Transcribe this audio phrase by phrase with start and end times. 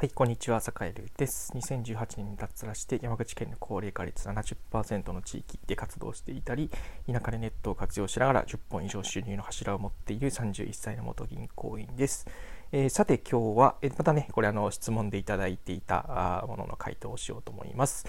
[0.00, 1.52] はい、こんにちは、坂井です。
[1.54, 6.70] 2018年に脱サラして山口県の高齢化率70%の地域で活動していたり、
[7.06, 12.26] 田舎でネットを活用しながら10本以上収入の柱を持っている31歳の元銀行員です。
[12.72, 18.06] えー、さて今日は、えまたね、これあの質問でいただいていたものの回答をしようと思います。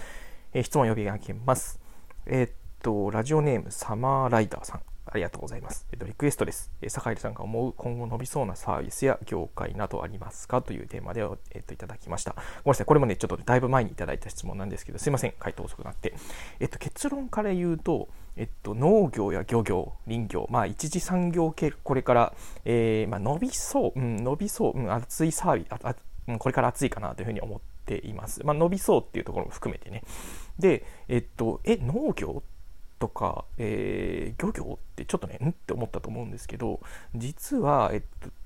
[0.54, 1.78] えー、質問を呼び上げます。
[2.24, 2.50] えー、っ
[2.80, 4.91] と、ラジオネームサマーライダーさん。
[5.06, 5.86] ありがとうございます。
[5.92, 6.70] えっと、リクエストです。
[6.80, 12.32] えー、坂井さんが思う今後伸びそうなサービスや業界などありますかというテーマで、えっと、いただきました。
[12.32, 12.86] ごめんなさい。
[12.86, 15.34] これもね、ちょっとだいぶ前にいただいた質問なんですけど、すいません。
[15.38, 16.14] 回答遅くなって。
[16.60, 28.44] えっと、結論から言うと、えっと、農業や漁業、林業、まあ、一次産業系、これから、えー、まあ、伸びそう、うん、伸びそう、うん、熱いサービス、ああこれから熱いかなというふうに思っています。
[28.44, 30.04] まあ、伸びそうっていうところも含めてね。
[30.58, 32.42] で、えっと、え、農業
[33.02, 35.48] とか、えー、漁業ってちょっとねん？
[35.48, 36.78] って思ったと思うんですけど
[37.16, 38.02] 実は、えっ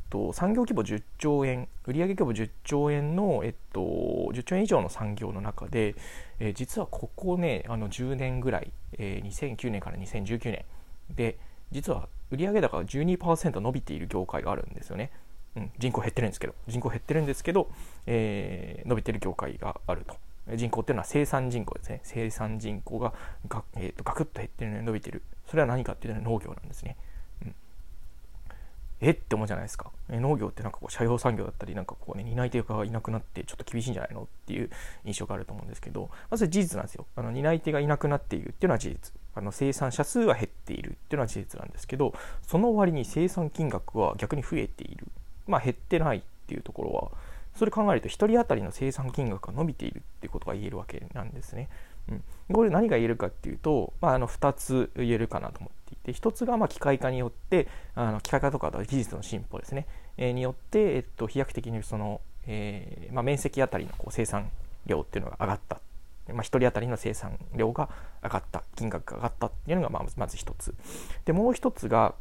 [0.09, 5.95] と、産業規模10兆円売上規模10兆円の、えっと、10兆円以上の産業の中で、
[6.39, 10.65] えー、実はここねあの10年ぐらい、えー、2009年から2019年
[11.15, 11.37] で
[11.71, 15.11] 実は売上高が12%伸びている業界があるんですよね。
[15.57, 17.71] うん、人口減ってるんですけど人口減ってるんですけど、
[18.07, 20.17] えー、伸びてる業界があると
[20.55, 22.01] 人口っていうのは生産人口ですね。
[22.05, 23.13] 生産人口が
[23.49, 25.23] が、えーと、ガクッと減ってるのに伸びてる。
[25.49, 26.97] それは何かっていうのは農業なんですね、
[27.43, 27.55] うん、
[29.01, 29.11] え？
[29.11, 29.91] って思うじゃないですか。
[30.09, 34.23] え農業ってなんかこう社用産業だったりなんかこうね担い手がいなくなってちょっと厳しいんじゃないの？
[34.23, 34.71] っていう
[35.05, 37.07] 印象があると思うんですけどまず事実なんですよ。
[37.17, 39.13] あの担い手がいなくなっているっていうのは事実。
[39.35, 42.15] あの生産者数は減っているっていうのは事実なんですけど
[42.47, 45.09] その割に生産金額は逆に増えている。
[45.47, 47.11] まあ減ってないっていうところは
[47.57, 51.69] それ考えると1人当たりの生産金額が伸びているっていうことが言えるわけなんですね。
[52.09, 52.23] うん、
[52.55, 64.51] これ何が言えるかっていうと、まあ、あの2つ言えるかなと思っていて1つがま機械化によってあの機械化とか技術の進歩ですね、えー、によって、えっと、飛躍的にその、えー、まあ、面積あたりのこう生産
[64.87, 65.81] 量っていうのが上がった、
[66.33, 67.89] まあ、1人当たりの生産量が
[68.23, 70.75] 上がった金額が上がったっていうのがままず1つ。
[71.25, 72.15] でもう1つが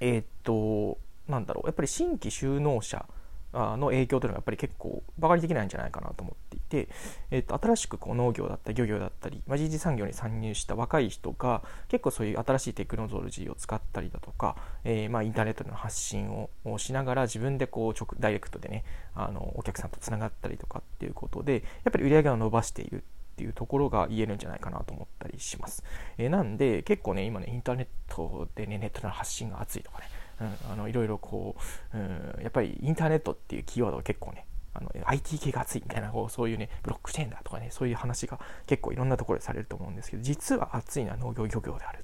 [0.00, 1.66] えー、っとなんだろう。
[1.66, 3.06] やっぱり新規就農者
[3.54, 6.88] の影響というのがやっぱり結構バカにできないんじゃないかなと思っていて、
[7.30, 23.04] えー、と新しくこう農業だったり漁業だったり、まあ、人事産業に参入した若い人が結構そういう新しいテクノロジーを使ったりだとか、えー、まあインターネットの発信をしながら自分でこう直ダイレクトでねあのお客さんとつながったりとかっていうことでやっぱり売り上げを伸ばしている
[23.34, 25.82] っていうところが言えるんじゃないかなと思ったりします。
[26.18, 30.06] えー、なんで結構ね今ねインターネットでねネットの発信が熱いとかね
[30.40, 31.56] うん、あのいろいろこ
[31.94, 42.03] う、うん、やっぱりインターネットっていうキーワードは結構ねあの IT 系が熱いみたいなこうそういうねブロックチェーンだとかねそういう話が結構いろんなところでされると思うんですけど実は熱いのは農業漁業である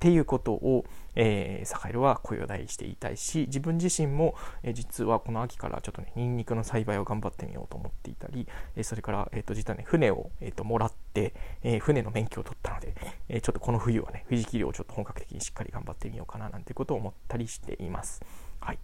[0.00, 12.94] っていうことを、えー、サカエルは声を大して言いたいし自分自身も、えー、実はこの秋からちょっとねニンニクの栽培を頑張ってみようと思っていたり、えー、それから、えーと、実はね船を、えーと、もらって、えー、船の免許を取ったので、
[13.28, 18.22] えー、ちょっとこの冬はね富士切りをちょっと本格的にしっかり頑張ってみようかななんてことを思ったりしています。
[18.58, 18.78] はい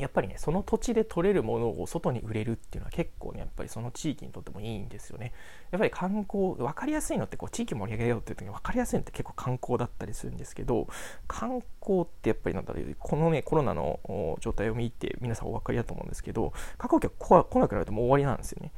[0.00, 5.32] やっぱりねその土地で取れるものを外に売れるっていうのは結構ねやっぱりその地域にとってもいいんですよね。
[5.70, 10.88] やっぱり観光分かりやすいのってこう地域盛り上げようっていう時に分かりやすいのって結構観光だったりするんですけど
[11.28, 14.00] 観光ってやっぱりなんだろうこのねコロナの
[14.40, 18.72] 状態を見て皆さんお分かりだと思うんですけど観光客来なくなるともう終わりなんですよね。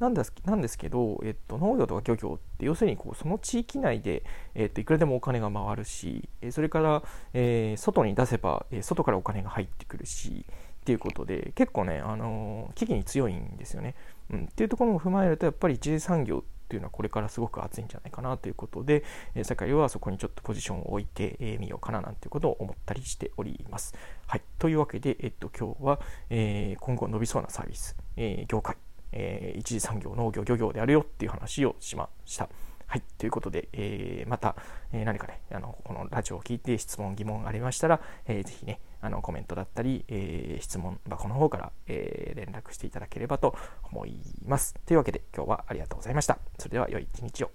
[0.00, 4.24] なんですなんですけど、えっと、農業とか漁業って要するにこうその地域内で、
[4.54, 7.02] えっと、いくらでもお金が回るしそれから、
[7.34, 10.46] えー、外に出せば、え外からお金が入ってくるし
[10.80, 13.94] っていうことで結構ね、あの危機に強いんですよね、
[14.30, 14.44] うん。
[14.44, 23.94] っていうところも踏まえるとやっぱり一次産業っていうのはこれからすごく熱いんじゃないかなということで、え世界はそこにちょっとポジションを置いてみ、えー、ようかななんていうことを思ったりしております。
[24.26, 26.00] はい、というわけで、えっと、今日は、
[26.30, 28.76] えー、今後伸びそうなサービス、えー、業界
[29.12, 32.48] えー、一次産業農業漁業であるよっていう話をしました。
[32.86, 33.02] はい。
[33.18, 34.56] ということで、えー、また、
[34.92, 43.56] えー、何かね、あの、このラジオを聞いて質問、疑問ありましたら、えー、ぜひね、あの、コメントだったり、え、質問箱の方から、え、連絡していただければと
[43.90, 44.74] 思います。
[44.86, 46.38] というわけで、今日はありがとうございました。
[46.58, 47.50] それでは、良い一日を。